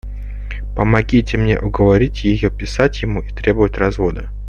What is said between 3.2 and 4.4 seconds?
и требовать развода!